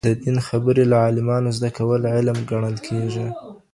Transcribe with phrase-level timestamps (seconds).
[0.07, 3.27] د دين خبرې له عالمانو زده کول علم ګڼل کېږي.